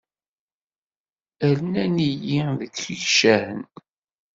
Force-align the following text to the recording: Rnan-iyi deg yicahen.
Rnan-iyi 1.57 2.39
deg 2.59 2.73
yicahen. 2.87 3.61